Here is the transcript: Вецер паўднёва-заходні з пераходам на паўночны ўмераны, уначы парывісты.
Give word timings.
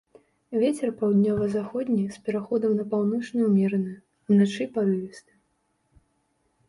Вецер 0.61 0.89
паўднёва-заходні 1.01 1.99
з 2.15 2.23
пераходам 2.29 2.71
на 2.79 2.85
паўночны 2.95 3.39
ўмераны, 3.53 3.93
уначы 4.33 4.63
парывісты. 4.79 5.33